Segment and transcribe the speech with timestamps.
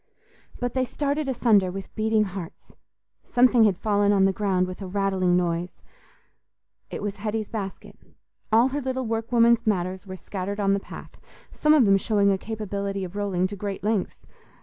[0.59, 2.71] But they started asunder with beating hearts:
[3.23, 5.79] something had fallen on the ground with a rattling noise;
[6.89, 7.99] it was Hetty's basket;
[8.51, 11.17] all her little workwoman's matters were scattered on the path,
[11.51, 14.25] some of them showing a capability of rolling to great lengths.